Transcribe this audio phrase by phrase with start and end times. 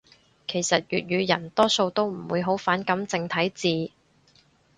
[0.47, 3.91] 其實粵語人多數都唔會好反感正體字